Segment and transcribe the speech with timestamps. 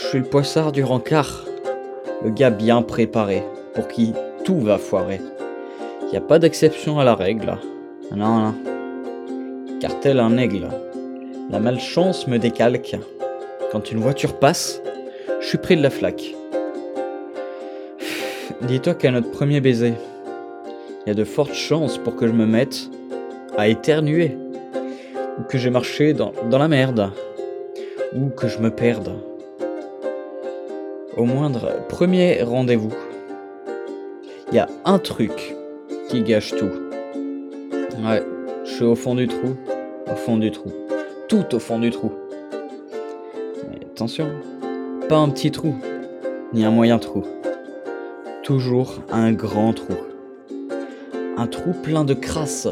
[0.00, 1.44] Je suis le poissard du rencard,
[2.22, 3.42] le gars bien préparé,
[3.74, 4.12] pour qui
[4.44, 5.20] tout va foirer.
[6.12, 7.58] Y a pas d'exception à la règle.
[8.14, 8.54] Non, non.
[9.80, 10.68] Car tel un aigle,
[11.50, 12.96] la malchance me décalque.
[13.72, 14.80] Quand une voiture passe,
[15.40, 16.32] je suis pris de la flaque.
[18.62, 19.94] Dis-toi qu'à notre premier baiser,
[21.04, 22.88] il y a de fortes chances pour que je me mette
[23.56, 24.38] à éternuer,
[25.40, 27.10] ou que j'ai marché dans la merde,
[28.14, 29.12] ou que je me perde.
[31.16, 32.92] Au moindre premier rendez-vous,
[34.48, 35.56] il y a un truc
[36.08, 36.70] qui gâche tout.
[38.04, 38.22] Ouais,
[38.64, 39.56] je suis au fond du trou,
[40.10, 40.70] au fond du trou,
[41.28, 42.12] tout au fond du trou.
[43.70, 44.28] Mais attention,
[45.08, 45.74] pas un petit trou,
[46.52, 47.24] ni un moyen trou.
[48.42, 49.94] Toujours un grand trou.
[51.36, 52.68] Un trou plein de crasse,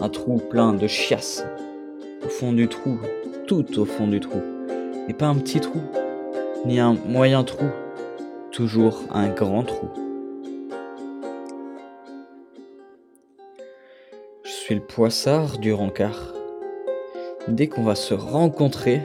[0.00, 1.44] un trou plein de chiasse.
[2.24, 2.98] Au fond du trou,
[3.46, 4.40] tout au fond du trou.
[5.08, 5.80] Et pas un petit trou,
[6.64, 7.66] ni un moyen trou,
[8.50, 9.88] toujours un grand trou.
[14.42, 16.34] Je suis le poissard du rencard.
[17.48, 19.02] Dès qu'on va se rencontrer,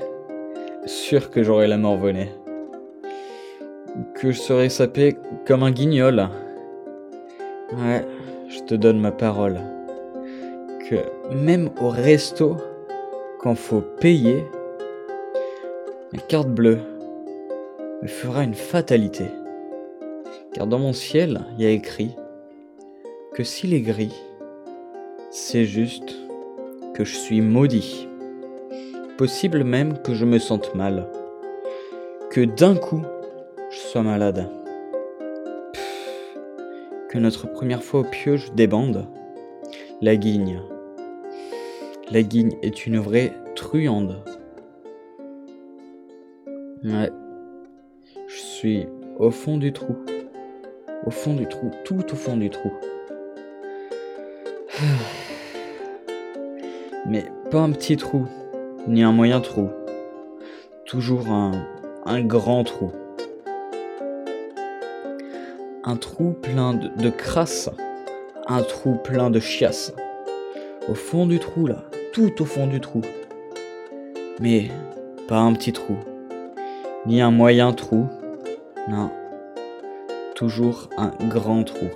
[0.85, 2.31] sûr que j'aurai la morvonnée.
[4.15, 6.27] Que je serai sapé comme un guignol.
[7.71, 8.05] Ouais,
[8.49, 9.59] je te donne ma parole.
[10.89, 10.95] Que
[11.33, 12.57] même au resto,
[13.39, 14.45] quand faut payer,
[16.11, 16.79] la carte bleue
[18.03, 19.27] me fera une fatalité.
[20.53, 22.17] Car dans mon ciel, il y a écrit
[23.33, 24.13] que s'il est gris,
[25.31, 26.13] c'est juste
[26.93, 28.09] que je suis maudit.
[29.17, 31.07] Possible même que je me sente mal.
[32.29, 33.03] Que d'un coup,
[33.69, 34.49] je sois malade.
[37.07, 39.07] Que notre première fois au pioche débande.
[40.01, 40.61] La guigne.
[42.11, 44.21] La guigne est une vraie truande.
[46.83, 47.09] Ouais.
[48.63, 48.87] Suis
[49.19, 49.97] au fond du trou.
[51.05, 52.71] Au fond du trou, tout au fond du trou.
[57.05, 58.25] Mais pas un petit trou,
[58.87, 59.69] ni un moyen trou.
[60.85, 61.51] Toujours un,
[62.05, 62.93] un grand trou.
[65.83, 67.69] Un trou plein de, de crasse.
[68.47, 69.93] Un trou plein de chiasse.
[70.87, 71.83] Au fond du trou, là.
[72.13, 73.01] Tout au fond du trou.
[74.39, 74.71] Mais
[75.27, 75.97] pas un petit trou.
[77.05, 78.07] Ni un moyen trou.
[78.89, 79.11] Non.
[80.35, 81.87] Toujours un grand trou.